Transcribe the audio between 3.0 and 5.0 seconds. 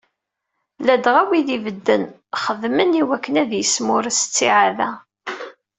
i wakken ad yesmurres ttiεad-a."